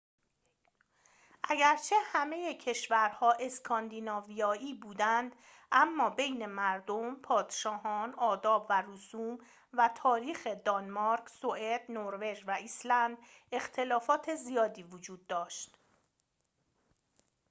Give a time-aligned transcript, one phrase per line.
[1.43, 5.35] اگرچه همه کشورها اسکاندیناویایی بودند
[5.71, 9.37] اما بین مردم پادشاهان آداب و رسوم
[9.73, 13.17] و تاریخ دانمارک سوئد نروژ و ایسلند
[13.51, 15.69] اختلافات زیادی وجود داشت